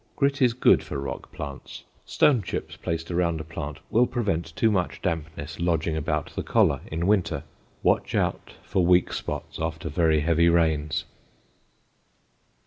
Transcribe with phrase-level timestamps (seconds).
[0.15, 1.83] Grit is good for rock plants.
[2.07, 6.81] Stone chips placed around a plant will prevent too much dampness lodging about the collar
[6.87, 7.43] in winter.
[7.83, 11.05] Watch out for weak spots after very heavy rains.